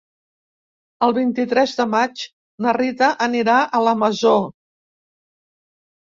[1.07, 2.23] El vint-i-tres de maig
[2.65, 4.33] na Rita anirà a la Masó.